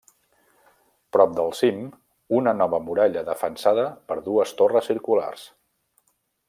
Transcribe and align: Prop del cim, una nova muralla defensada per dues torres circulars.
Prop 1.17 1.35
del 1.39 1.53
cim, 1.59 1.83
una 2.39 2.55
nova 2.63 2.81
muralla 2.87 3.25
defensada 3.31 3.85
per 4.09 4.21
dues 4.31 4.59
torres 4.63 4.93
circulars. 4.95 5.47